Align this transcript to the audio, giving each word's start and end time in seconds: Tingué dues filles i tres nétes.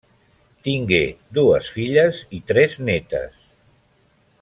Tingué 0.67 1.01
dues 1.39 1.69
filles 1.75 2.25
i 2.39 2.41
tres 2.53 2.81
nétes. 2.91 3.41